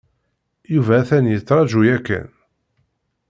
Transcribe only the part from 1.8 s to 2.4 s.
yakan.